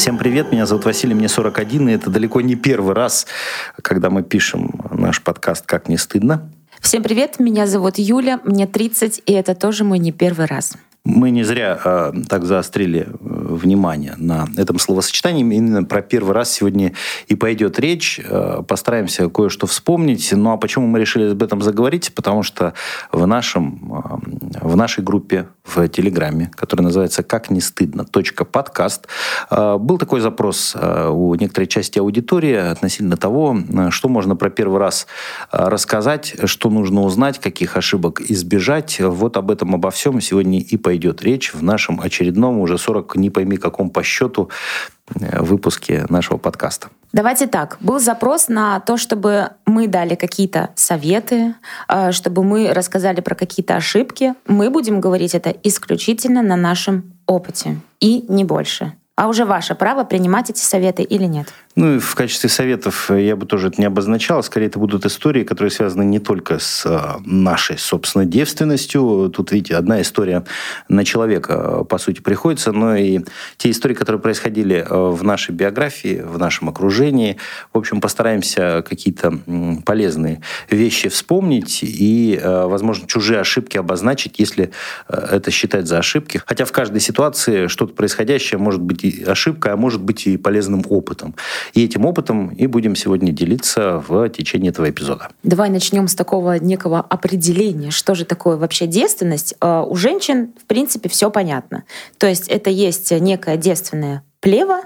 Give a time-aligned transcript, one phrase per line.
[0.00, 3.26] Всем привет, меня зовут Василий, мне 41, и это далеко не первый раз,
[3.82, 6.50] когда мы пишем наш подкаст «Как не стыдно».
[6.80, 10.72] Всем привет, меня зовут Юля, мне 30, и это тоже мой не первый раз.
[11.04, 15.40] Мы не зря э, так заострили э, внимание на этом словосочетании.
[15.40, 16.92] Именно про первый раз сегодня
[17.26, 18.20] и пойдет речь.
[18.22, 20.30] Э, постараемся кое-что вспомнить.
[20.32, 22.12] Ну а почему мы решили об этом заговорить?
[22.14, 22.74] Потому что
[23.12, 24.20] в, нашем,
[24.62, 28.04] э, в нашей группе в Телеграме, которая называется «Как не стыдно.
[28.52, 29.08] подкаст»,
[29.50, 34.50] э, был такой запрос э, у некоторой части аудитории относительно того, э, что можно про
[34.50, 35.06] первый раз
[35.50, 39.00] э, рассказать, что нужно узнать, каких ошибок избежать.
[39.00, 43.14] Вот об этом, обо всем сегодня и пойдет пойдет речь в нашем очередном, уже 40,
[43.14, 44.48] не пойми каком по счету,
[45.20, 46.88] э, выпуске нашего подкаста.
[47.12, 47.76] Давайте так.
[47.80, 51.54] Был запрос на то, чтобы мы дали какие-то советы,
[51.88, 54.34] э, чтобы мы рассказали про какие-то ошибки.
[54.48, 58.92] Мы будем говорить это исключительно на нашем опыте и не больше.
[59.14, 61.54] А уже ваше право принимать эти советы или нет.
[61.76, 64.42] Ну, и в качестве советов я бы тоже это не обозначал.
[64.42, 69.32] Скорее, это будут истории, которые связаны не только с а, нашей, собственно, девственностью.
[69.34, 70.44] Тут, видите, одна история
[70.88, 73.20] на человека, по сути, приходится, но и
[73.56, 77.36] те истории, которые происходили в нашей биографии, в нашем окружении.
[77.72, 79.38] В общем, постараемся какие-то
[79.86, 84.72] полезные вещи вспомнить и, возможно, чужие ошибки обозначить, если
[85.08, 86.42] это считать за ошибки.
[86.44, 90.82] Хотя в каждой ситуации что-то происходящее может быть и ошибкой, а может быть и полезным
[90.88, 91.36] опытом.
[91.74, 95.28] И этим опытом и будем сегодня делиться в течение этого эпизода.
[95.42, 99.54] Давай начнем с такого некого определения, что же такое вообще девственность.
[99.60, 101.84] А, у женщин, в принципе, все понятно.
[102.18, 104.82] То есть это есть некая девственная плева,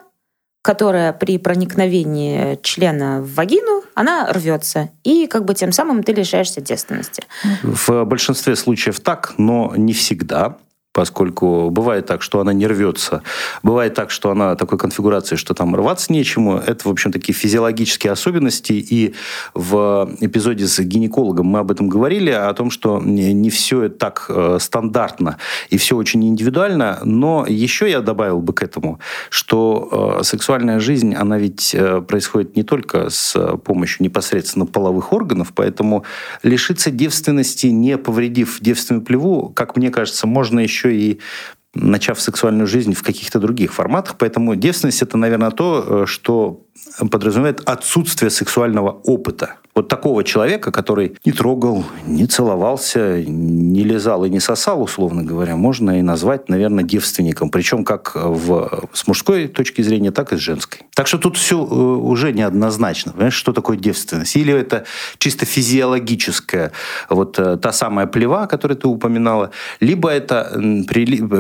[0.65, 4.89] которая при проникновении члена в вагину, она рвется.
[5.03, 7.23] И как бы тем самым ты лишаешься девственности.
[7.63, 10.57] В большинстве случаев так, но не всегда
[10.95, 13.23] поскольку бывает так, что она не рвется,
[13.63, 16.57] бывает так, что она такой конфигурации, что там рваться нечему.
[16.57, 18.73] Это, в общем, такие физиологические особенности.
[18.73, 19.15] И
[19.55, 24.59] в эпизоде с гинекологом мы об этом говорили, о том, что не все так э,
[24.61, 25.39] стандартно
[25.69, 27.01] и все очень индивидуально.
[27.05, 29.01] Но еще я добавил бы к этому,
[29.31, 35.53] что э, сексуальная жизнь, она ведь э, происходит не только с помощью непосредственно половых органов,
[35.55, 36.05] поэтому
[36.45, 41.21] лишиться девственности, не повредив девственную плеву, как мне кажется, можно еще еще и
[41.75, 44.17] начав сексуальную жизнь в каких-то других форматах.
[44.19, 46.67] Поэтому девственность это, наверное, то, э, что
[47.11, 49.57] подразумевает отсутствие сексуального опыта.
[49.75, 55.57] Вот такого человека, который не трогал, не целовался, не лизал и не сосал, условно говоря,
[55.57, 57.51] можно и назвать, наверное, девственником.
[57.51, 60.83] Причем как в, с мужской точки зрения, так и с женской.
[60.95, 63.13] Так что тут все э, уже неоднозначно.
[63.13, 64.37] Понимаешь, что такое девственность?
[64.37, 64.85] Или это
[65.19, 66.71] чисто физиологическая,
[67.09, 70.53] вот э, та самая плева, которую ты упоминала, либо это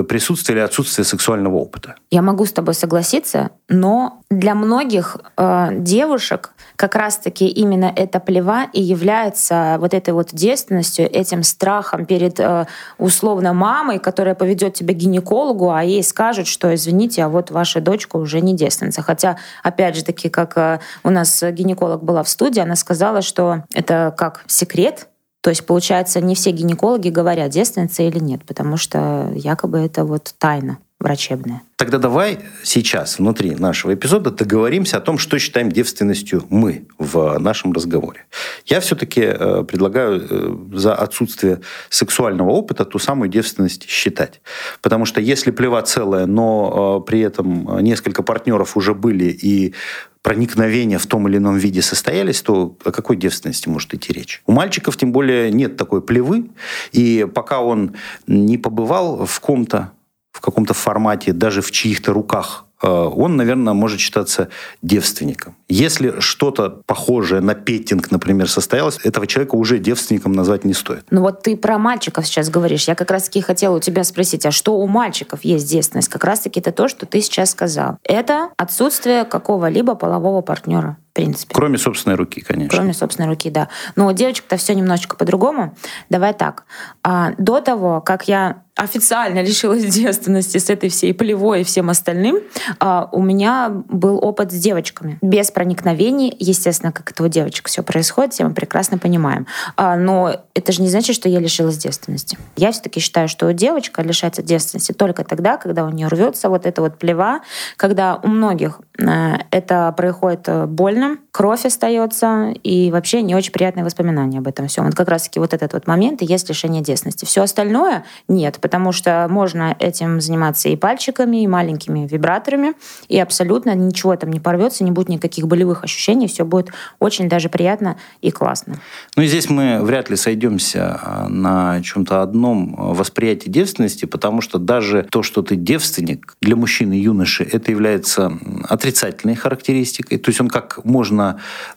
[0.08, 1.94] присутствие или отсутствие сексуального опыта.
[2.10, 8.64] Я могу с тобой согласиться, но для многих э, девушек как раз-таки именно эта плева
[8.72, 12.66] и является вот этой вот девственностью, этим страхом перед э,
[12.98, 17.80] условно мамой, которая поведет тебя к гинекологу, а ей скажут, что извините, а вот ваша
[17.80, 19.02] дочка уже не девственница.
[19.02, 23.64] Хотя, опять же таки, как э, у нас гинеколог была в студии, она сказала, что
[23.72, 25.08] это как секрет,
[25.40, 30.34] то есть, получается, не все гинекологи говорят, девственница или нет, потому что якобы это вот
[30.38, 31.62] тайна врачебная.
[31.76, 37.72] Тогда давай сейчас внутри нашего эпизода договоримся о том, что считаем девственностью мы в нашем
[37.72, 38.24] разговоре.
[38.64, 41.60] Я все-таки э, предлагаю э, за отсутствие
[41.90, 44.40] сексуального опыта ту самую девственность считать.
[44.80, 49.74] Потому что если плева целая, но э, при этом несколько партнеров уже были и
[50.22, 54.42] проникновения в том или ином виде состоялись, то о какой девственности может идти речь?
[54.46, 56.50] У мальчиков, тем более, нет такой плевы,
[56.92, 57.94] и пока он
[58.26, 59.92] не побывал в ком-то,
[60.34, 64.48] в каком-то формате, даже в чьих-то руках, э, он, наверное, может считаться
[64.82, 65.54] девственником.
[65.68, 71.06] Если что-то похожее на петтинг, например, состоялось, этого человека уже девственником назвать не стоит.
[71.10, 72.88] Ну вот ты про мальчиков сейчас говоришь.
[72.88, 76.08] Я как раз-таки хотела у тебя спросить, а что у мальчиков есть девственность?
[76.08, 77.98] Как раз-таки это то, что ты сейчас сказал.
[78.02, 81.54] Это отсутствие какого-либо полового партнера принципе.
[81.54, 82.76] Кроме собственной руки, конечно.
[82.76, 83.68] Кроме собственной руки, да.
[83.96, 85.74] Но у девочек-то все немножечко по-другому.
[86.10, 86.64] Давай так.
[87.02, 92.40] А, до того, как я официально лишилась девственности с этой всей полевой и всем остальным,
[92.80, 95.18] а, у меня был опыт с девочками.
[95.22, 99.46] Без проникновений, естественно, как это у девочек все происходит, все мы прекрасно понимаем.
[99.76, 102.36] А, но это же не значит, что я лишилась девственности.
[102.56, 106.82] Я все-таки считаю, что девочка лишается девственности только тогда, когда у нее рвется вот эта
[106.82, 107.40] вот плева,
[107.76, 110.66] когда у многих э, это происходит э,
[111.04, 114.84] больно, кровь остается, и вообще не очень приятные воспоминания об этом всем.
[114.84, 117.24] Вот как раз-таки вот этот вот момент и есть лишение девственности.
[117.24, 122.74] Все остальное нет, потому что можно этим заниматься и пальчиками, и маленькими вибраторами,
[123.08, 126.68] и абсолютно ничего там не порвется, не будет никаких болевых ощущений, все будет
[127.00, 128.76] очень даже приятно и классно.
[129.16, 134.58] Ну и здесь мы вряд ли сойдемся а, на чем-то одном восприятии девственности, потому что
[134.58, 138.38] даже то, что ты девственник, для мужчины юноши это является
[138.68, 140.18] отрицательной характеристикой.
[140.18, 141.23] То есть он как можно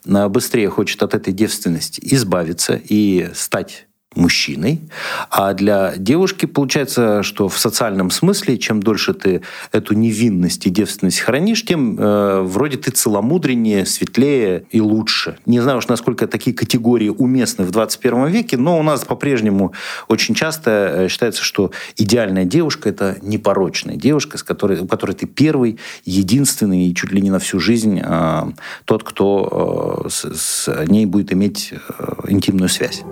[0.05, 3.86] быстрее хочет от этой девственности избавиться и стать
[4.17, 4.81] мужчиной.
[5.29, 9.41] А для девушки получается, что в социальном смысле, чем дольше ты
[9.71, 15.37] эту невинность и девственность хранишь, тем э, вроде ты целомудреннее, светлее и лучше.
[15.45, 19.73] Не знаю уж, насколько такие категории уместны в 21 веке, но у нас по-прежнему
[20.07, 25.25] очень часто э, считается, что идеальная девушка– это непорочная девушка, с которой, у которой ты
[25.25, 28.43] первый, единственный и чуть ли не на всю жизнь э,
[28.85, 33.03] тот, кто э, с, с ней будет иметь э, интимную связь.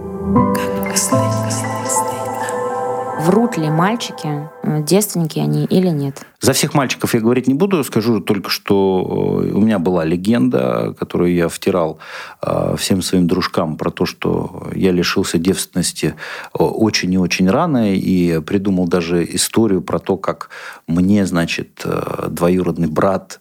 [3.26, 6.22] Врут ли мальчики, э, девственники они или нет?
[6.42, 10.96] За всех мальчиков я говорить не буду, скажу только, что э, у меня была легенда,
[11.00, 11.98] которую я втирал
[12.44, 16.14] э, всем своим дружкам про то, что я лишился девственности
[16.54, 20.50] очень и очень рано, и придумал даже историю про то, как
[20.86, 21.84] мне, значит,
[22.30, 23.40] двоюродный брат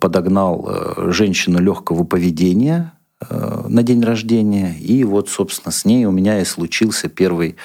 [0.00, 0.68] подогнал
[1.10, 2.92] женщину легкого поведения,
[3.28, 4.74] на день рождения.
[4.78, 7.56] И вот, собственно, с ней у меня и случился первый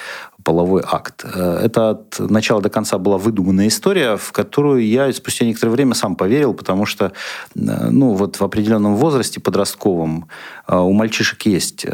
[0.46, 1.24] половой акт.
[1.24, 5.94] Э, это от начала до конца была выдуманная история, в которую я спустя некоторое время
[5.94, 7.10] сам поверил, потому что э,
[7.90, 10.28] ну, вот в определенном возрасте подростковом
[10.68, 11.84] э, у мальчишек есть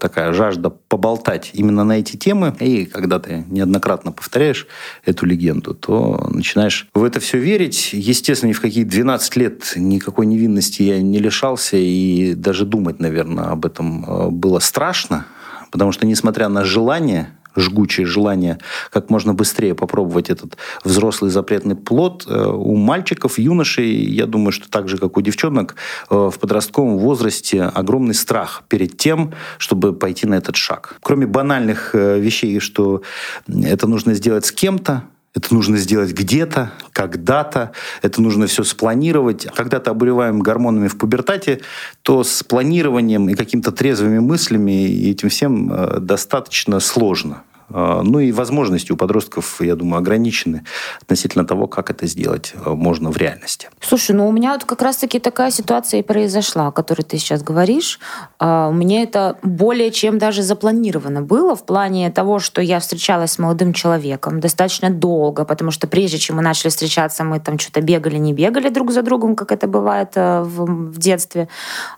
[0.00, 2.54] такая жажда поболтать именно на эти темы.
[2.60, 4.68] И когда ты неоднократно повторяешь
[5.04, 7.90] эту легенду, то начинаешь в это все верить.
[7.92, 13.46] Естественно, ни в какие 12 лет никакой невинности я не лишался, и даже думать, наверное,
[13.46, 15.26] об этом было страшно,
[15.72, 18.58] потому что, несмотря на желание жгучее желание
[18.90, 22.24] как можно быстрее попробовать этот взрослый запретный плод.
[22.28, 25.74] Э, у мальчиков, юношей, я думаю, что так же, как у девчонок,
[26.10, 30.96] э, в подростковом возрасте огромный страх перед тем, чтобы пойти на этот шаг.
[31.02, 33.02] Кроме банальных э, вещей, что
[33.48, 35.04] это нужно сделать с кем-то,
[35.36, 37.72] это нужно сделать где-то, когда-то.
[38.00, 39.46] Это нужно все спланировать.
[39.54, 41.60] Когда то обуреваем гормонами в пубертате,
[42.00, 47.42] то с планированием и какими-то трезвыми мыслями и этим всем э, достаточно сложно.
[47.70, 50.64] А, ну и возможности у подростков, я думаю, ограничены
[51.02, 53.68] относительно того, как это сделать а, можно в реальности.
[53.80, 57.42] Слушай, ну у меня вот как раз-таки такая ситуация и произошла, о которой ты сейчас
[57.42, 57.98] говоришь.
[58.38, 63.38] А, меня это более чем даже запланировано было в плане того, что я встречалась с
[63.38, 68.16] молодым человеком достаточно долго, потому что прежде чем мы начали встречаться, мы там что-то бегали,
[68.16, 71.48] не бегали друг за другом, как это бывает э, в, в детстве.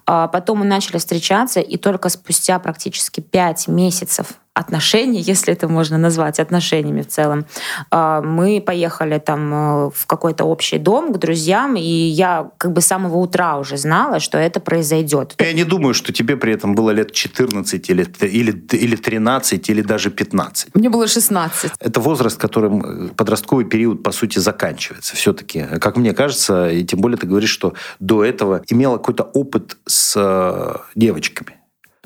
[0.04, 6.40] Потом мы начали встречаться, и только спустя практически пять месяцев отношения, если это можно назвать
[6.40, 7.46] отношениями в целом.
[7.90, 12.80] А, мы поехали там э, в какой-то общий дом к друзьям, и я как бы
[12.80, 15.34] с самого утра уже знала, что это произойдет.
[15.38, 19.82] Я не думаю, что тебе при этом было лет 14 или, или, или 13, или
[19.82, 20.74] даже 15.
[20.74, 21.72] Мне было 16.
[21.78, 25.14] Это возраст, которым э, подростковый период, по сути, заканчивается.
[25.14, 29.76] Все-таки, как мне кажется, и тем более ты говоришь, что до этого имела какой-то опыт
[29.86, 31.57] с э, девочками.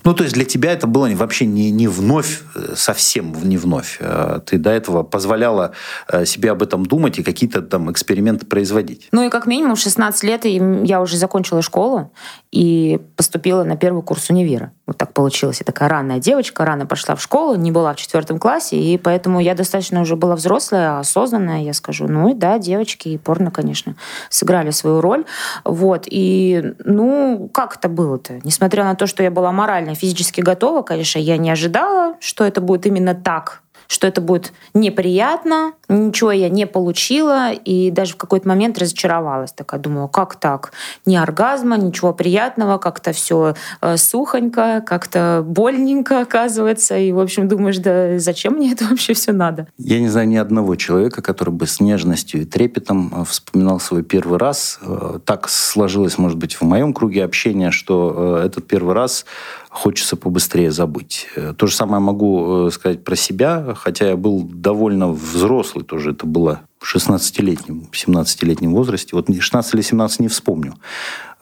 [0.04, 3.98] Ну, то есть для тебя это было вообще не, не вновь, э, совсем не вновь.
[4.00, 5.72] А ты до этого позволяла
[6.08, 9.08] э, себе об этом думать и какие-то там эксперименты производить.
[9.12, 12.12] Ну и как минимум 16 лет я уже закончила школу
[12.52, 14.72] и поступила на первый курс универа.
[14.86, 15.60] Вот так получилось.
[15.60, 19.40] Я такая ранная девочка, рано пошла в школу, не была в четвертом классе, и поэтому
[19.40, 22.06] я достаточно уже была взрослая, осознанная, я скажу.
[22.08, 23.96] Ну и да, девочки и порно, конечно,
[24.28, 25.24] сыграли свою роль.
[25.64, 26.04] Вот.
[26.06, 28.38] И, ну, как это было-то?
[28.44, 32.60] Несмотря на то, что я была морально, физически готова, конечно, я не ожидала, что это
[32.60, 38.48] будет именно так что это будет неприятно, ничего я не получила, и даже в какой-то
[38.48, 39.52] момент разочаровалась.
[39.52, 40.72] Такая думала, как так?
[41.06, 46.96] Ни оргазма, ничего приятного, как-то все э, сухонько, как-то больненько оказывается.
[46.96, 49.68] И, в общем, думаешь, да зачем мне это вообще все надо?
[49.78, 54.02] Я не знаю ни одного человека, который бы с нежностью и трепетом э, вспоминал свой
[54.02, 54.78] первый раз.
[54.82, 59.24] Э, так сложилось, может быть, в моем круге общения, что этот первый раз
[59.72, 61.28] хочется побыстрее забыть.
[61.34, 66.10] Э, то же самое могу э, сказать про себя, хотя я был довольно взрослый тоже.
[66.10, 70.74] Это было в 16-летнем, 17-летнем возрасте, вот 16 или 17 не вспомню,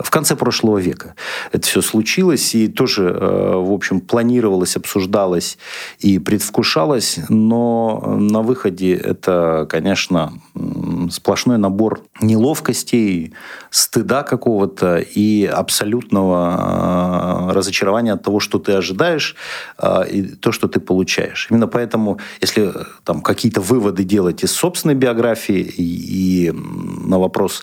[0.01, 1.15] в конце прошлого века
[1.53, 5.59] это все случилось, и тоже, э, в общем, планировалось, обсуждалось
[5.99, 10.33] и предвкушалось, но на выходе это, конечно,
[11.11, 13.35] сплошной набор неловкостей,
[13.71, 19.37] стыда какого-то и абсолютного э, разочарования от того, что ты ожидаешь,
[19.79, 21.49] э, и то, что ты получаешь.
[21.51, 22.73] Именно поэтому, если
[23.05, 27.63] там какие-то выводы делать из собственной биографии и, и на вопрос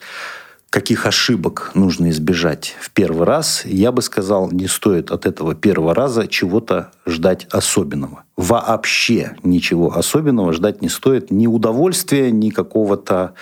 [0.70, 5.96] каких ошибок нужно избежать в первый раз, я бы сказал, не стоит от этого первого
[5.96, 8.24] раза чего-то ждать особенного.
[8.36, 11.32] Вообще ничего особенного ждать не стоит.
[11.32, 13.34] Ни удовольствия, ни какого-то,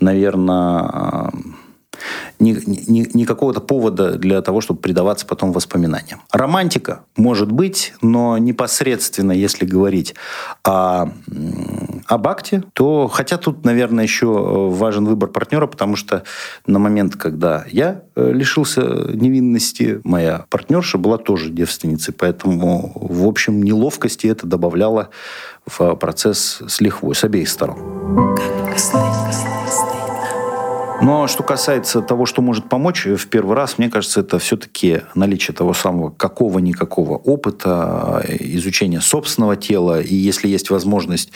[0.00, 1.32] наверное,
[2.38, 6.20] ни, ни, ни какого-то повода для того, чтобы предаваться потом воспоминаниям.
[6.30, 10.14] Романтика может быть, но непосредственно, если говорить
[10.64, 11.08] о,
[12.06, 16.22] об акте, то, хотя тут, наверное, еще э, важен выбор партнера, потому что
[16.66, 23.62] на момент, когда я э, лишился невинности, моя партнерша была тоже девственницей, поэтому, в общем,
[23.62, 25.10] неловкости это добавляло
[25.66, 28.36] в процесс с лихвой с обеих сторон.
[28.66, 28.78] Как
[31.06, 35.54] но что касается того, что может помочь в первый раз, мне кажется, это все-таки наличие
[35.54, 41.30] того самого какого-никакого опыта, изучения собственного тела, и если есть возможность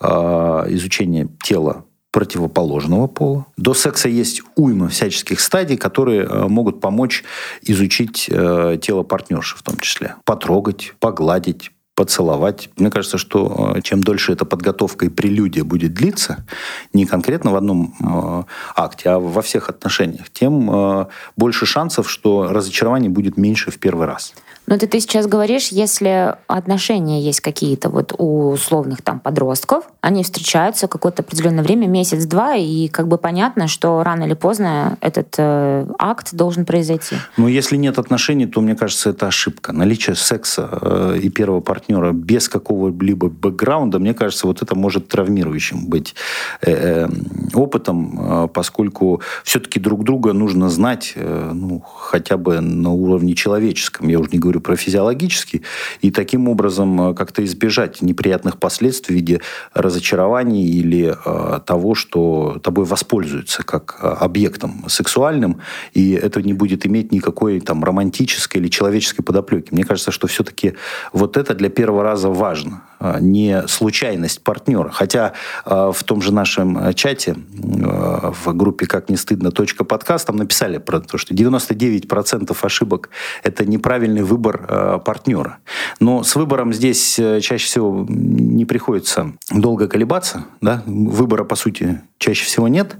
[0.00, 3.46] э, изучения тела противоположного пола.
[3.56, 7.24] До секса есть уйма всяческих стадий, которые э, могут помочь
[7.62, 10.14] изучить э, тело партнерши в том числе.
[10.24, 12.70] Потрогать, погладить, поцеловать.
[12.76, 16.46] Мне кажется, что э, чем дольше эта подготовка и прелюдия будет длиться,
[16.92, 18.44] не конкретно в одном э,
[18.76, 24.06] акте, а во всех отношениях, тем э, больше шансов, что разочарование будет меньше в первый
[24.06, 24.32] раз.
[24.68, 30.22] Но это ты сейчас говоришь, если отношения есть какие-то вот у условных там подростков, они
[30.22, 35.86] встречаются какое-то определенное время, месяц-два, и как бы понятно, что рано или поздно этот э,
[35.98, 37.16] акт должен произойти.
[37.38, 39.72] Но если нет отношений, то, мне кажется, это ошибка.
[39.72, 45.86] Наличие секса э, и первого партнера без какого-либо бэкграунда, мне кажется, вот это может травмирующим
[45.86, 46.14] быть
[46.60, 47.08] э, э,
[47.54, 54.08] опытом, э, поскольку все-таки друг друга нужно знать, э, ну, хотя бы на уровне человеческом.
[54.08, 55.62] Я уже не говорю говорю про физиологический,
[56.02, 59.40] и таким образом э, как-то избежать неприятных последствий в виде
[59.74, 65.60] разочарований или э, того, что тобой воспользуются как э, объектом сексуальным,
[65.94, 69.72] и это не будет иметь никакой там романтической или человеческой подоплеки.
[69.74, 70.74] Мне кажется, что все-таки
[71.12, 72.82] вот это для первого раза важно.
[73.00, 74.90] А, не случайность партнера.
[74.90, 75.32] Хотя
[75.64, 77.36] а, в том же нашем чате
[77.82, 79.50] а, в группе «Как не стыдно.
[79.50, 83.10] подкаст» там написали про то, что 99% ошибок–
[83.42, 85.58] это неправильный выбор партнера.
[86.00, 90.44] Но с выбором здесь э, чаще всего не приходится долго колебаться.
[90.60, 90.82] Да?
[90.86, 92.96] Выбора, по сути, чаще всего нет.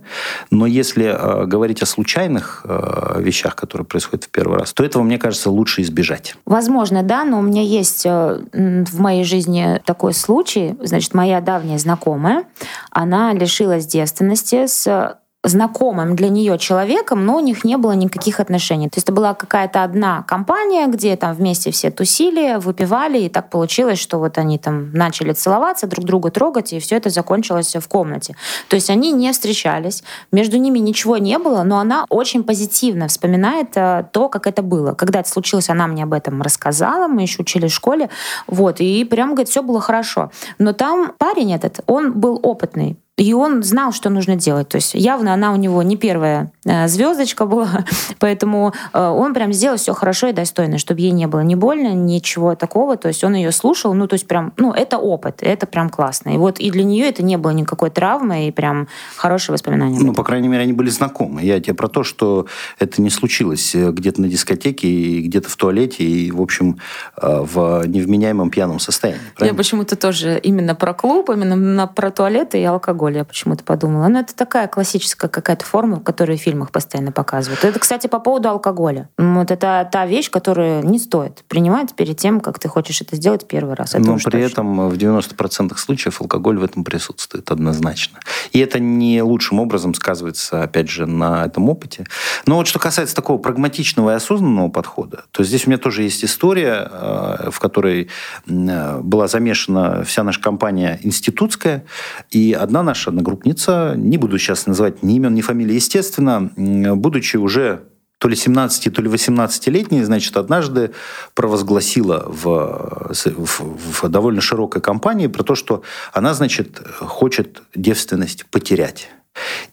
[0.51, 5.03] Но если э, говорить о случайных э, вещах, которые происходят в первый раз, то этого,
[5.03, 6.37] мне кажется, лучше избежать.
[6.45, 10.77] Возможно, да, но у меня есть э, в моей жизни такой случай.
[10.83, 12.45] Значит, моя давняя знакомая,
[12.91, 15.19] она лишилась девственности с
[15.49, 18.89] знакомым для нее человеком, но у них не было никаких отношений.
[18.89, 23.51] То есть это была какая-то одна компания, где там вместе все тусили, выпивали, и так
[23.51, 27.89] получилось, что вот они там начали целоваться, друг друга трогать, и все это закончилось в
[27.89, 28.37] комнате.
[28.69, 30.03] То есть они не встречались,
[30.33, 34.95] между ними ничего не было, но она очень позитивно вспоминает э, то, как это было.
[34.95, 38.11] Когда это случилось, она мне об этом рассказала, мы еще учили в школе,
[38.47, 40.31] вот, и прям, говорит, все было хорошо.
[40.59, 44.69] Но там парень этот, он был опытный, и он знал, что нужно делать.
[44.69, 47.85] То есть явно она у него не первая э, звездочка была,
[48.21, 51.95] поэтому э, он прям сделал все хорошо и достойно, чтобы ей не было ни больно,
[51.95, 52.97] ничего такого.
[52.97, 56.31] То есть он ее слушал, ну то есть прям, ну это опыт, это прям классно.
[56.31, 59.99] И вот и для нее это не было никакой травмы и прям хорошие воспоминания.
[59.99, 61.43] Ну, по крайней мере, они были знакомы.
[61.43, 62.47] Я тебе про то, что
[62.79, 66.79] это не случилось э, где-то на дискотеке и где-то в туалете и, в общем,
[67.17, 69.21] в невменяемом пьяном состоянии.
[69.35, 69.55] Правильно?
[69.55, 74.09] Я почему-то тоже именно про клуб, именно про туалеты и алкоголь алкоголь, я почему-то подумала.
[74.09, 77.65] Но это такая классическая какая-то форма, которую в фильмах постоянно показывают.
[77.65, 79.09] Это, кстати, по поводу алкоголя.
[79.19, 83.47] Вот это та вещь, которую не стоит принимать перед тем, как ты хочешь это сделать
[83.47, 83.95] первый раз.
[83.95, 84.39] Это Но при точно.
[84.39, 88.19] этом в 90% случаев алкоголь в этом присутствует однозначно.
[88.53, 92.05] И это не лучшим образом сказывается, опять же, на этом опыте.
[92.47, 96.25] Но вот что касается такого прагматичного и осознанного подхода, то здесь у меня тоже есть
[96.25, 98.09] история, э, в которой
[98.47, 101.85] э, была замешана вся наша компания институтская,
[102.31, 106.51] и одна наша наша одногруппница, не буду сейчас называть ни имен, ни фамилии, естественно,
[106.97, 107.85] будучи уже
[108.19, 110.91] то ли 17, то ли 18-летняя, значит, однажды
[111.35, 119.09] провозгласила в, в, в довольно широкой компании про то, что она, значит, хочет девственность потерять.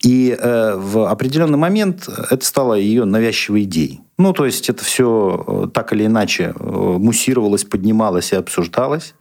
[0.03, 4.01] И э, в определенный момент это стало ее навязчивой идеей.
[4.20, 9.15] Ну, то есть это все э, так или иначе э, муссировалось, поднималось и обсуждалось.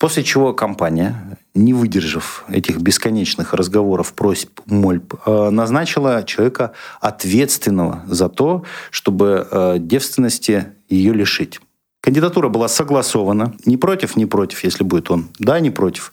[0.00, 8.28] После чего компания, не выдержав этих бесконечных разговоров, просьб, мольб, э, назначила человека ответственного за
[8.28, 11.60] то, чтобы девственности ее лишить.
[12.00, 13.54] Кандидатура была согласована.
[13.64, 15.30] Не против, не против, если будет он.
[15.38, 16.12] Да, не против.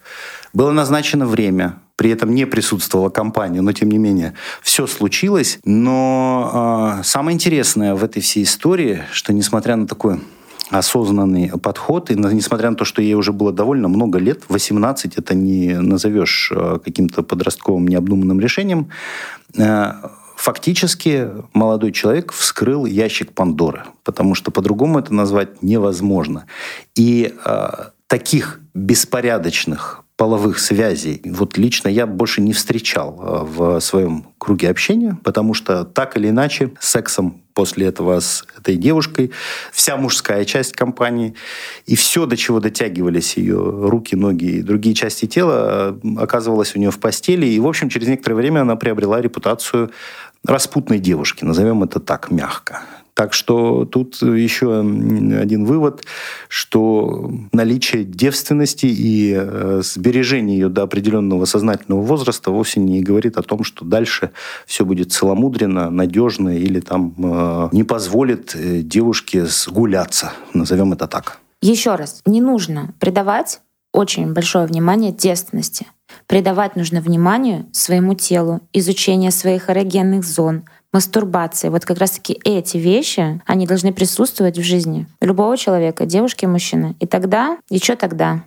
[0.53, 4.33] Было назначено время при этом не присутствовала компания, но тем не менее
[4.63, 5.59] все случилось.
[5.65, 10.19] Но э, самое интересное в этой всей истории, что несмотря на такой
[10.71, 15.35] осознанный подход, и несмотря на то, что ей уже было довольно много лет, 18 это
[15.35, 18.89] не назовешь а, каким-то подростковым необдуманным решением,
[19.57, 19.93] э,
[20.37, 26.45] фактически молодой человек вскрыл ящик Пандоры, потому что по-другому это назвать невозможно.
[26.95, 27.69] И э,
[28.07, 35.17] таких беспорядочных половых связей вот лично я больше не встречал э, в своем круге общения,
[35.23, 39.31] потому что так или иначе сексом после этого с этой девушкой
[39.71, 41.33] вся мужская часть компании
[41.87, 46.79] и все, до чего дотягивались ее руки, ноги и другие части тела, э, оказывалось у
[46.79, 47.47] нее в постели.
[47.47, 49.89] И, в общем, через некоторое время она приобрела репутацию
[50.45, 52.83] распутной девушки, назовем это так, мягко.
[53.13, 56.03] Так что тут еще один вывод,
[56.47, 63.43] что наличие девственности и э, сбережение ее до определенного сознательного возраста вовсе не говорит о
[63.43, 64.31] том, что дальше
[64.65, 71.39] все будет целомудренно, надежно или там э, не позволит э, девушке сгуляться, назовем это так.
[71.61, 73.59] Еще раз, не нужно придавать
[73.93, 75.85] очень большое внимание девственности.
[76.27, 81.69] Придавать нужно внимание своему телу, изучение своих эрогенных зон, мастурбации.
[81.69, 86.95] Вот как раз-таки эти вещи, они должны присутствовать в жизни любого человека, девушки и мужчины.
[86.99, 88.43] И тогда, и что тогда?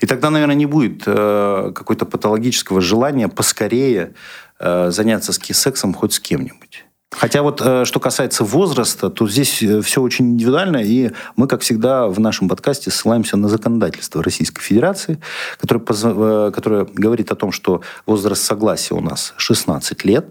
[0.00, 4.14] И тогда, наверное, не будет э, какой-то патологического желания поскорее
[4.60, 6.84] э, заняться сексом хоть с кем-нибудь.
[7.16, 11.60] Хотя вот э, что касается возраста, то здесь э, все очень индивидуально, и мы, как
[11.60, 15.20] всегда, в нашем подкасте ссылаемся на законодательство Российской Федерации,
[15.60, 20.26] которое, э, которое говорит о том, что возраст согласия у нас 16 лет,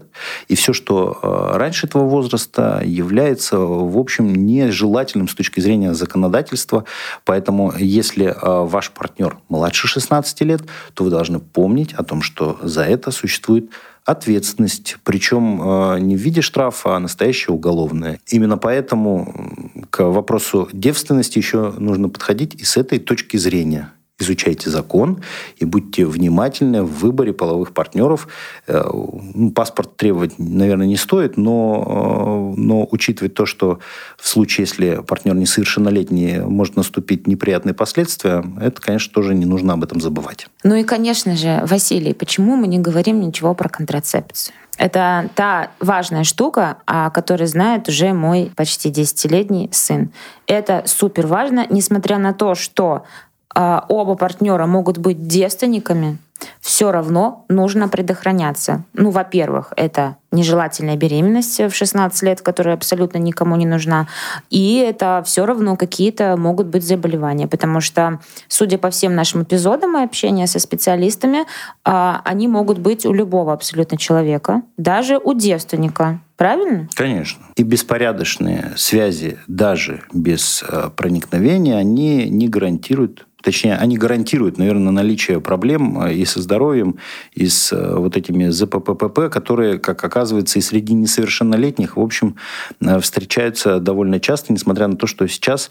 [0.48, 1.18] и все, что
[1.54, 6.84] раньше этого возраста, является, в общем, нежелательным с точки зрения законодательства.
[7.24, 10.62] Поэтому, если ваш партнер младше 16 лет,
[10.94, 13.70] то вы должны помнить о том, что за это существует
[14.04, 18.20] ответственность, причем э, не в виде штрафа, а настоящая уголовная.
[18.28, 25.22] Именно поэтому к вопросу девственности еще нужно подходить и с этой точки зрения изучайте закон
[25.56, 28.28] и будьте внимательны в выборе половых партнеров.
[28.68, 33.80] Э, ну, паспорт требовать, наверное, не стоит, но, э, но учитывать то, что
[34.16, 39.82] в случае, если партнер несовершеннолетний, может наступить неприятные последствия, это, конечно, тоже не нужно об
[39.82, 40.46] этом забывать.
[40.62, 44.54] Ну и, конечно же, Василий, почему мы не говорим ничего про контрацепцию?
[44.76, 50.10] Это та важная штука, о которой знает уже мой почти десятилетний сын.
[50.46, 53.04] Это супер важно, несмотря на то, что
[53.54, 56.18] оба партнера могут быть девственниками,
[56.60, 58.84] все равно нужно предохраняться.
[58.92, 64.08] Ну, во-первых, это нежелательная беременность в 16 лет, которая абсолютно никому не нужна.
[64.50, 69.96] И это все равно какие-то могут быть заболевания, потому что, судя по всем нашим эпизодам
[69.96, 71.44] и общения со специалистами,
[71.84, 76.20] а, они могут быть у любого абсолютно человека, даже у девственника.
[76.36, 76.88] Правильно?
[76.94, 77.44] Конечно.
[77.54, 85.38] И беспорядочные связи, даже без э, проникновения, они не гарантируют Точнее, они гарантируют, наверное, наличие
[85.38, 86.96] проблем э, и со здоровьем,
[87.34, 92.36] и с э, вот этими ЗППП, которые, как оказывается, и среди несовершеннолетних, в общем,
[92.80, 95.68] э, встречаются довольно часто, несмотря на то, что сейчас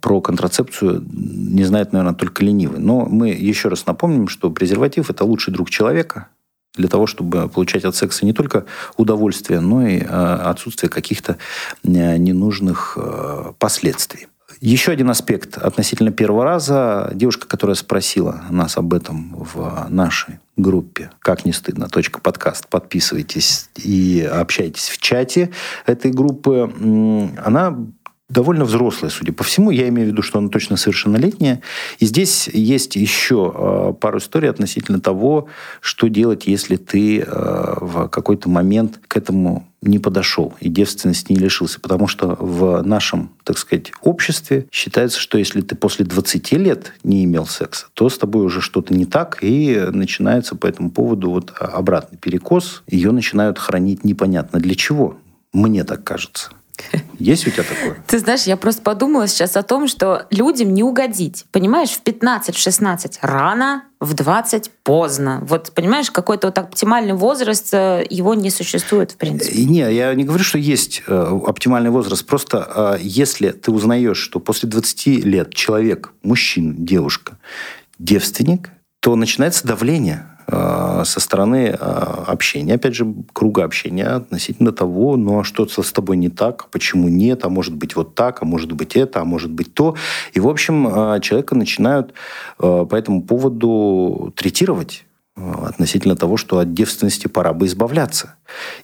[0.00, 2.78] про контрацепцию не знает, наверное, только ленивый.
[2.78, 6.28] Но мы еще раз напомним, что презерватив– это лучший друг человека,
[6.76, 8.64] для того, чтобы получать от секса не только
[8.96, 11.36] удовольствие, но и отсутствие каких-то
[11.82, 12.96] ненужных
[13.58, 14.28] последствий.
[14.60, 17.10] Еще один аспект относительно первого раза.
[17.14, 21.88] Девушка, которая спросила нас об этом в нашей группе «Как не стыдно.
[22.22, 22.66] подкаст».
[22.68, 25.50] Подписывайтесь и общайтесь в чате
[25.84, 26.72] этой группы.
[27.44, 27.76] Она
[28.28, 29.70] довольно взрослая, судя по всему.
[29.70, 31.62] Я имею в виду, что она точно совершеннолетняя.
[31.98, 35.48] И здесь есть еще э, пару историй относительно того,
[35.80, 41.38] что делать, если ты э, в какой-то момент к этому не подошел и девственности не
[41.38, 41.78] лишился.
[41.78, 47.24] Потому что в нашем, так сказать, обществе считается, что если ты после 20 лет не
[47.24, 51.52] имел секса, то с тобой уже что-то не так, и начинается по этому поводу вот
[51.60, 52.82] обратный перекос.
[52.88, 55.16] Ее начинают хранить непонятно для чего
[55.52, 56.50] Мне так кажется.
[57.18, 57.96] Есть у тебя такое?
[58.06, 61.44] Ты знаешь, я просто подумала сейчас о том, что людям не угодить.
[61.50, 65.40] Понимаешь, в 15-16 рано, в 20 поздно.
[65.42, 69.64] Вот, понимаешь, какой-то вот оптимальный возраст, э, его не существует, в принципе.
[69.64, 72.26] Не, я не говорю, что есть э, оптимальный возраст.
[72.26, 77.38] Просто э, если ты узнаешь, что после 20 лет человек, мужчина, девушка,
[77.98, 81.74] девственник, то начинается давление со стороны э,
[82.26, 87.08] общения, опять же, круга общения относительно того, ну а что с тобой не так, почему
[87.08, 89.96] нет, а может быть вот так, а может быть это, а может быть то.
[90.34, 92.14] И, в общем, э, человека начинают
[92.58, 95.04] по этому поводу третировать
[95.36, 98.35] относительно того, что от девственности пора бы избавляться.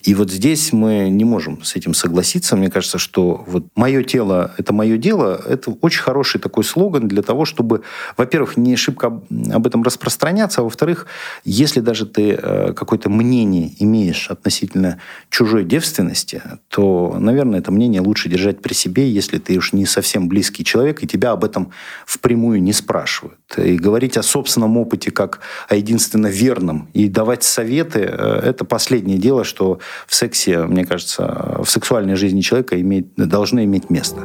[0.02, 2.56] И вот здесь мы не можем с этим согласиться.
[2.56, 7.22] Мне кажется, что вот «мое тело– это мое дело»– это очень хороший такой слоган для
[7.22, 7.82] того, чтобы,
[8.16, 9.06] во-первых, не шибко
[9.52, 11.06] об этом распространяться, а во-вторых,
[11.44, 14.98] если даже ты э, какое-то мнение имеешь относительно
[15.30, 20.28] чужой девственности, то, наверное, это мнение лучше держать при себе, если ты уж не совсем
[20.28, 21.70] близкий человек, и тебя об этом
[22.06, 23.38] впрямую не спрашивают.
[23.56, 29.18] И говорить о собственном опыте как о единственно верном и давать советы э,– это последнее
[29.18, 34.20] дело, что в сексе, мне кажется, в сексуальной жизни человека иметь, должно иметь место.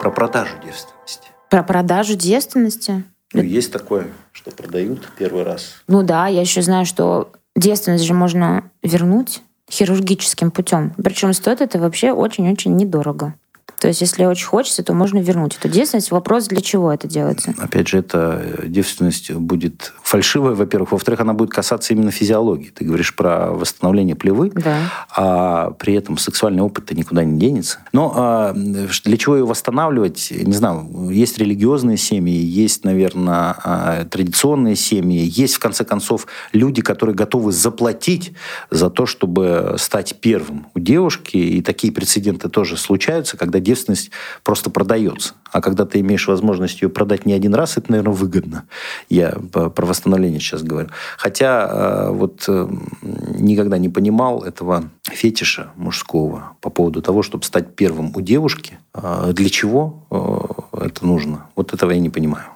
[0.00, 1.28] Про продажу девственности.
[1.50, 3.04] Про продажу девственности?
[3.32, 5.76] Ну, есть такое, что продают первый раз.
[5.88, 10.94] Ну да, я еще знаю, что девственность же можно вернуть хирургическим путем.
[11.02, 13.34] Причем стоит это вообще очень-очень недорого.
[13.80, 16.10] То есть, если очень хочется, то можно вернуть эту девственность.
[16.10, 17.54] Вопрос, для чего это делается?
[17.58, 20.92] Опять же, эта девственность будет фальшивая, во-первых.
[20.92, 22.72] Во-вторых, она будет касаться именно физиологии.
[22.74, 24.78] Ты говоришь про восстановление плевы, да.
[25.14, 27.78] а при этом сексуальный опыт-то никуда не денется.
[27.92, 30.32] Но а, для чего ее восстанавливать?
[30.32, 31.10] Не знаю.
[31.10, 37.52] Есть религиозные семьи, есть, наверное, а, традиционные семьи, есть, в конце концов, люди, которые готовы
[37.52, 38.32] заплатить
[38.70, 41.36] за то, чтобы стать первым у девушки.
[41.36, 44.10] И такие прецеденты тоже случаются, когда девственность
[44.42, 45.34] просто продается.
[45.52, 48.64] А когда ты имеешь возможность ее продать не один раз, это, наверное, выгодно.
[49.08, 50.88] Я про восстановление сейчас говорю.
[51.16, 52.68] Хотя э, вот э,
[53.02, 58.78] никогда не понимал этого фетиша мужского по поводу того, чтобы стать первым у девушки.
[58.92, 61.46] А для чего э, это нужно?
[61.56, 62.46] Вот этого я не понимаю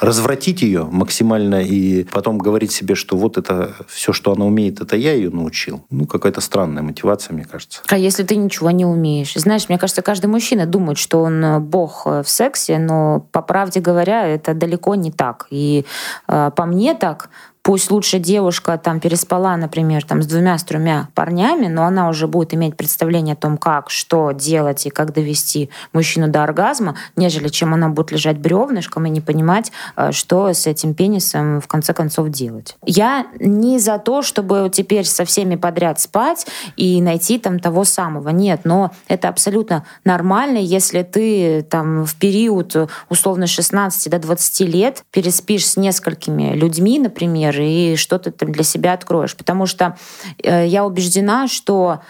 [0.00, 4.96] развратить ее максимально и потом говорить себе, что вот это все, что она умеет, это
[4.96, 5.84] я ее научил.
[5.90, 7.82] Ну, какая-то странная мотивация, мне кажется.
[7.88, 9.34] А если ты ничего не умеешь?
[9.34, 13.42] Знаешь, мне кажется, каждый мужчина думает, что он э, бог э, в сексе, но, по
[13.42, 15.46] правде говоря, это далеко не так.
[15.50, 15.84] И
[16.28, 17.30] э, по мне так,
[17.62, 22.26] Пусть лучше девушка там переспала, например, там с двумя, с тремя парнями, но она уже
[22.26, 27.46] будет иметь представление о том, как, что делать и как довести мужчину до оргазма, нежели
[27.48, 31.94] чем она будет лежать бревнышком и не понимать, э, что с этим пенисом в конце
[31.94, 32.76] концов делать.
[32.84, 36.46] Я не за то, чтобы теперь со всеми подряд спать
[36.76, 38.30] и найти там того самого.
[38.30, 42.74] Нет, но это абсолютно нормально, если ты там в период
[43.08, 48.52] условно 16 до 20 лет переспишь с несколькими людьми, например, например, и что ты там
[48.52, 49.36] для себя откроешь.
[49.36, 49.96] Потому что
[50.42, 52.00] э, я убеждена, что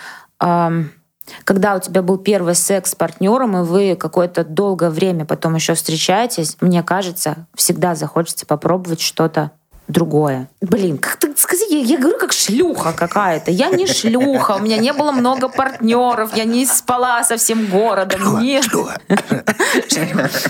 [0.41, 0.85] э,
[1.45, 5.75] когда у тебя был первый секс с партнером, и вы какое-то долгое время потом еще
[5.75, 9.53] встречаетесь, мне кажется, всегда захочется попробовать что-то
[9.89, 10.49] другое.
[10.61, 13.51] Блин, как ты скажи, я, я говорю как шлюха какая-то.
[13.51, 18.21] Я не шлюха, у меня не было много партнеров, я не спала со всем городом.
[18.21, 18.65] Шлюха, Нет.
[18.65, 19.01] Шлюха.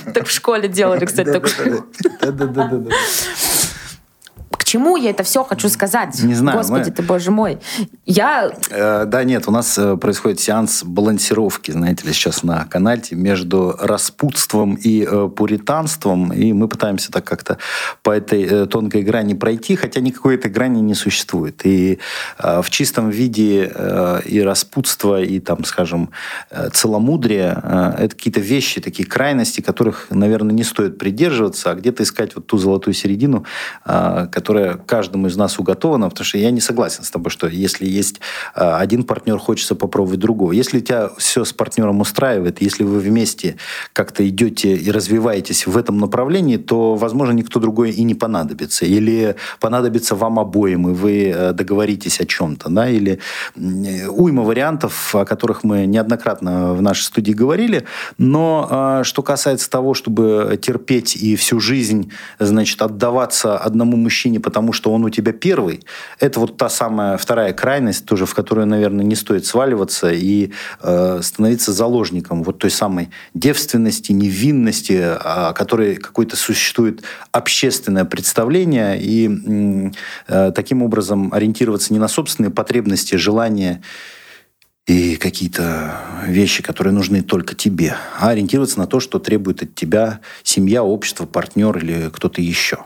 [0.15, 1.43] Так в школе делали, кстати.
[2.21, 2.91] Да-да-да
[4.73, 6.23] чему я это все хочу сказать?
[6.23, 6.57] Не знаю.
[6.57, 6.95] Господи мы...
[6.95, 7.59] ты, боже мой.
[8.07, 8.51] Я...
[8.71, 13.77] Э, да, нет, у нас э, происходит сеанс балансировки, знаете ли, сейчас на канале между
[13.79, 17.59] распутством и э, пуританством, и мы пытаемся так как-то
[18.03, 21.67] по этой э, тонкой грани пройти, хотя никакой этой грани не существует.
[21.67, 21.99] И
[22.39, 26.09] э, в чистом виде э, и распутство, и там, скажем,
[26.51, 32.05] э, целомудрие э, это какие-то вещи, такие крайности, которых, наверное, не стоит придерживаться, а где-то
[32.05, 33.45] искать вот ту золотую середину,
[33.85, 37.47] э, которая которая каждому из нас уготована, потому что я не согласен с тобой, что
[37.47, 38.21] если есть
[38.55, 40.53] а, один партнер, хочется попробовать другого.
[40.53, 43.57] Если тебя все с партнером устраивает, если вы вместе
[43.93, 48.87] как-то идете и развиваетесь в этом направлении, то, возможно, никто другой и не понадобится.
[48.87, 52.69] Или понадобится вам обоим, и вы э, договоритесь о чем-то.
[52.71, 52.89] Да?
[52.89, 53.19] Или
[53.57, 57.85] уйма вариантов, о которых мы неоднократно в нашей студии говорили.
[58.19, 64.75] Но а, что касается того, чтобы терпеть и всю жизнь значит, отдаваться одному мужчине, потому
[64.75, 65.81] что он у тебя первый,
[66.21, 71.21] это вот та самая вторая крайность, тоже в которую, наверное, не стоит сваливаться и э,
[71.23, 79.91] становиться заложником вот той самой девственности, невинности, о которой какое-то существует общественное представление, и
[80.29, 83.81] э, таким образом ориентироваться не на собственные потребности, желания
[84.87, 85.95] и какие-то
[86.27, 91.25] вещи, которые нужны только тебе, а ориентироваться на то, что требует от тебя семья, общество,
[91.25, 92.85] партнер или кто-то еще.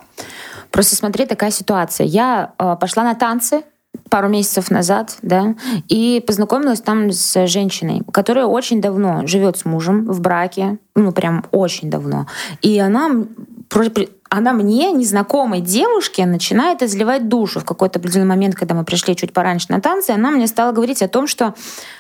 [0.77, 2.07] Просто смотри, такая ситуация.
[2.07, 3.63] Я э, пошла на танцы,
[4.11, 5.55] пару месяцев назад, да,
[5.89, 11.47] и познакомилась там с женщиной, которая очень давно живет с мужем в браке, ну прям
[11.51, 12.27] очень давно,
[12.61, 13.09] и она
[14.29, 19.33] она мне, незнакомой девушке, начинает изливать душу в какой-то определенный момент, когда мы пришли чуть
[19.33, 21.55] пораньше на танцы, она мне стала говорить о том, что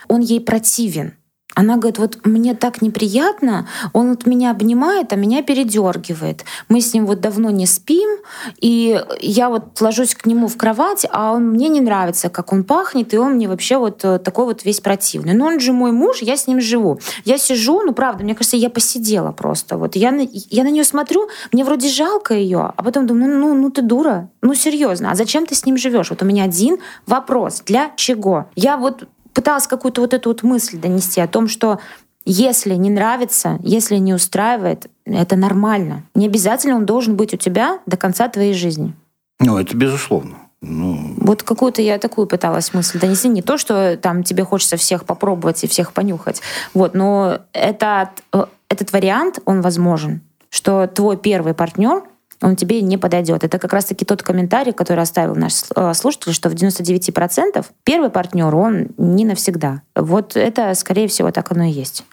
[0.06, 1.14] он ей противен.
[1.56, 6.44] Она говорит, вот мне так неприятно, он вот меня обнимает, а меня передергивает.
[6.68, 8.18] Мы с ним вот давно не спим,
[8.60, 12.62] и я вот ложусь к нему в кровать, а он, мне не нравится, как он
[12.62, 15.32] пахнет, и он мне вообще вот э, такой вот весь противный.
[15.32, 17.00] Но он же мой муж, я с ним живу.
[17.24, 19.78] Я сижу, ну правда, мне кажется, я посидела просто.
[19.78, 23.54] Вот я, на, я на нее смотрю, мне вроде жалко ее, а потом думаю, ну,
[23.54, 26.10] ну, ну ты дура, ну серьезно, а зачем ты с ним живешь?
[26.10, 28.50] Вот у меня один вопрос, для чего?
[28.56, 31.78] Я вот пыталась какую-то вот эту вот мысль донести о том, что
[32.24, 36.04] если не нравится, если не устраивает, это нормально.
[36.14, 38.94] Не обязательно он должен быть у тебя до конца твоей жизни.
[39.38, 40.38] Ну, это безусловно.
[40.62, 41.14] Ну...
[41.18, 43.28] Вот какую-то я такую пыталась мысль донести.
[43.28, 46.40] Не то, что там тебе хочется всех попробовать и всех понюхать.
[46.72, 50.22] Вот, но этот, э, этот вариант, он возможен.
[50.48, 52.04] Что твой первый партнер
[52.42, 53.44] он тебе не подойдет.
[53.44, 58.54] Это как раз-таки тот комментарий, который оставил наш э, слушатель, что в 99% первый партнер,
[58.54, 59.82] он не навсегда.
[59.94, 62.04] Вот это, скорее всего, так оно и есть.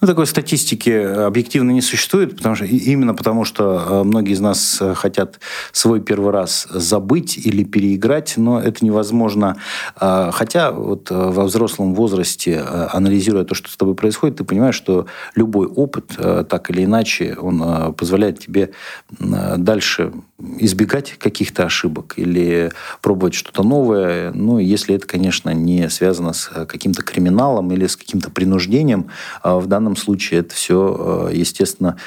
[0.00, 4.78] Ну, такой статистики объективно не существует, потому что, именно потому что э, многие из нас
[4.80, 5.40] э, хотят
[5.72, 9.56] свой первый раз забыть или переиграть, но это невозможно.
[9.96, 14.74] А, хотя вот э, во взрослом возрасте, анализируя то, что с тобой происходит, ты понимаешь,
[14.74, 16.16] что любой опыт,
[16.48, 18.70] так или иначе, он позволяет тебе
[19.18, 26.66] дальше избегать каких-то ошибок или пробовать что-то новое, ну, если это, конечно, не связано с
[26.66, 29.10] каким-то криминалом или с каким-то принуждением,
[29.42, 31.98] а в данном случае это все, э, естественно,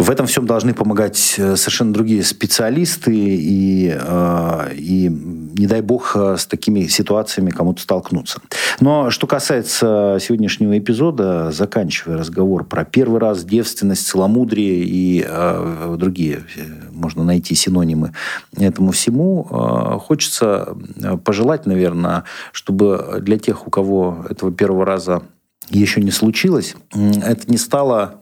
[0.00, 6.16] в этом всем должны помогать э, совершенно другие специалисты, и, э, и не дай бог
[6.16, 8.40] с такими ситуациями кому-то столкнуться.
[8.80, 16.44] Но что касается сегодняшнего эпизода, заканчивая разговор про первый раз, девственность, целомудрие и э, другие,
[16.92, 18.14] можно найти синонимы
[18.56, 20.76] этому всему, э, хочется
[21.24, 25.22] пожелать, наверное, чтобы для тех, у кого этого первого раза
[25.68, 28.19] еще не случилось, это не стало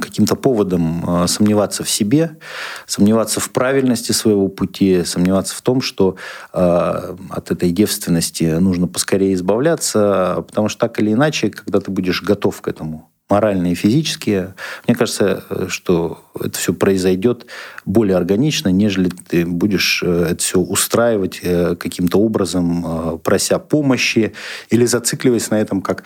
[0.00, 2.38] каким-то поводом э, сомневаться в себе,
[2.86, 6.16] сомневаться в правильности своего пути, сомневаться в том, что
[6.52, 6.58] э,
[7.30, 12.60] от этой девственности нужно поскорее избавляться, потому что так или иначе, когда ты будешь готов
[12.60, 14.52] к этому морально и физически,
[14.86, 17.46] мне кажется, э, что это все произойдет
[17.84, 24.34] более органично, нежели ты будешь э, это все устраивать каким-то образом, прося помощи
[24.70, 26.04] или зацикливаясь на этом как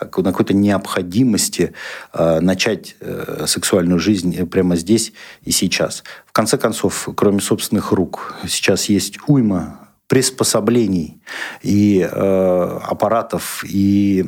[0.00, 1.72] на какой-то необходимости
[2.12, 5.12] э, начать э, сексуальную жизнь прямо здесь
[5.44, 6.04] и сейчас.
[6.26, 11.20] В конце концов, кроме собственных рук, сейчас есть уйма приспособлений
[11.62, 14.24] и э, аппаратов и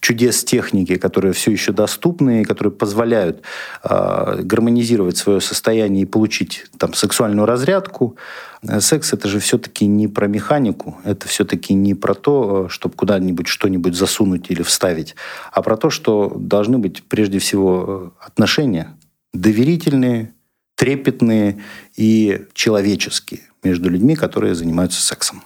[0.00, 3.42] чудес техники, которые все еще доступны и которые позволяют
[3.82, 8.16] э, гармонизировать свое состояние и получить там сексуальную разрядку.
[8.62, 12.94] Э, секс это же все-таки не про механику, это все-таки не про то, э, чтобы
[12.94, 15.16] куда-нибудь что-нибудь засунуть или вставить,
[15.52, 18.96] а про то, что должны быть прежде всего э, отношения
[19.34, 20.32] доверительные,
[20.76, 21.60] трепетные
[21.96, 25.42] и человеческие между людьми, которые занимаются сексом.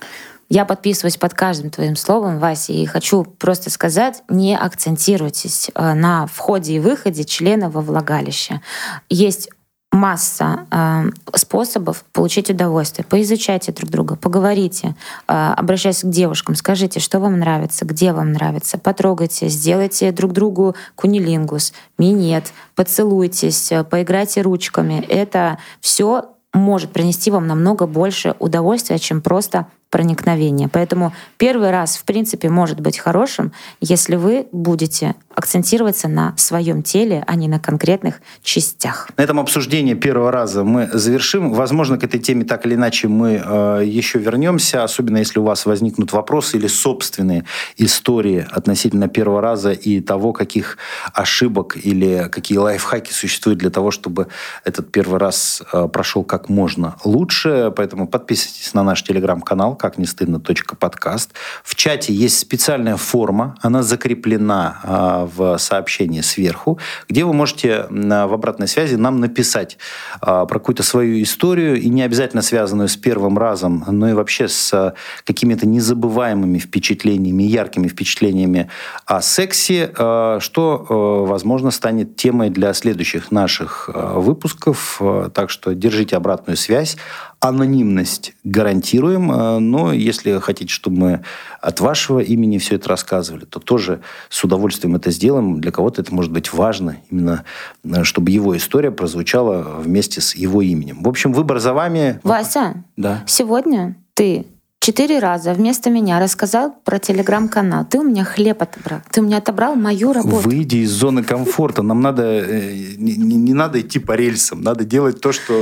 [0.50, 6.26] Я подписываюсь под каждым твоим словом, Вася, и хочу просто сказать, не акцентируйтесь э, на
[6.26, 8.62] входе и выходе члена во влагалище.
[9.10, 9.50] Есть
[9.90, 13.04] масса э, способов получить удовольствие.
[13.08, 14.94] Поизучайте друг друга, поговорите,
[15.26, 20.76] э, обращаясь к девушкам, скажите, что вам нравится, где вам нравится, потрогайте, сделайте друг другу
[20.94, 25.04] кунилингус, минет, поцелуйтесь, э, поиграйте ручками.
[25.08, 30.68] Это все может принести вам намного больше удовольствия, чем просто проникновения.
[30.68, 37.22] Поэтому первый раз, в принципе, может быть хорошим, если вы будете акцентироваться на своем теле,
[37.26, 39.08] а не на конкретных частях.
[39.16, 41.52] На этом обсуждение первого раза мы завершим.
[41.52, 45.64] Возможно, к этой теме так или иначе мы э, еще вернемся, особенно если у вас
[45.64, 47.44] возникнут вопросы или собственные
[47.76, 50.76] истории относительно первого раза и того, каких
[51.14, 54.26] ошибок или какие лайфхаки существуют для того, чтобы
[54.64, 57.72] этот первый раз э, прошел как можно лучше.
[57.76, 60.40] Поэтому подписывайтесь на наш телеграм-канал как не стыдно,
[60.78, 61.32] подкаст.
[61.62, 68.34] В чате есть специальная форма, она закреплена а, в сообщении сверху, где вы можете в
[68.34, 69.78] обратной связи нам написать
[70.20, 74.48] а, про какую-то свою историю, и не обязательно связанную с первым разом, но и вообще
[74.48, 78.70] с какими-то незабываемыми впечатлениями, яркими впечатлениями
[79.06, 85.00] о сексе, а, что, возможно, станет темой для следующих наших выпусков.
[85.34, 86.96] Так что держите обратную связь.
[87.40, 91.24] Анонимность гарантируем, э, но если хотите, чтобы мы
[91.60, 95.60] от вашего имени все это рассказывали, то тоже с удовольствием это сделаем.
[95.60, 97.44] Для кого-то это может быть важно, именно
[97.84, 101.02] э, чтобы его история прозвучала вместе с его именем.
[101.02, 102.20] В общем, выбор за вами.
[102.24, 103.22] Вася, да.
[103.26, 104.46] сегодня ты
[104.80, 107.84] четыре раза вместо меня рассказал про телеграм-канал.
[107.84, 109.00] Ты у меня хлеб отобрал.
[109.10, 110.48] Ты у меня отобрал мою работу.
[110.48, 111.82] Выйди из зоны комфорта.
[111.82, 112.22] Нам надо...
[112.24, 114.62] Э, не, не, не надо идти по рельсам.
[114.62, 115.52] Надо делать то, что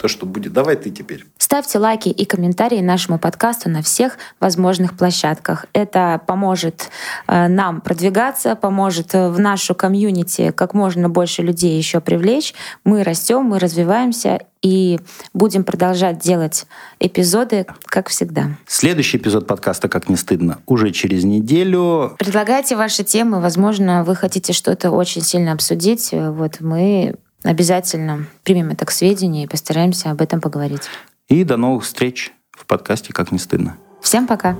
[0.00, 0.52] то, что будет.
[0.52, 1.26] Давай ты теперь.
[1.36, 5.66] Ставьте лайки и комментарии нашему подкасту на всех возможных площадках.
[5.74, 6.88] Это поможет
[7.26, 12.54] э, нам продвигаться, поможет в нашу комьюнити как можно больше людей еще привлечь.
[12.84, 15.00] Мы растем, мы развиваемся и
[15.32, 16.66] будем продолжать делать
[16.98, 18.56] эпизоды, как всегда.
[18.66, 22.14] Следующий эпизод подкаста «Как не стыдно» уже через неделю.
[22.18, 23.40] Предлагайте ваши темы.
[23.40, 26.10] Возможно, вы хотите что-то очень сильно обсудить.
[26.12, 30.82] Вот мы Обязательно примем это к сведению и постараемся об этом поговорить.
[31.28, 33.76] И до новых встреч в подкасте «Как не стыдно».
[34.02, 34.56] Всем пока.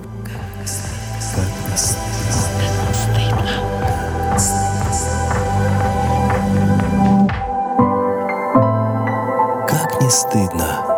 [9.68, 10.89] Как не стыдно.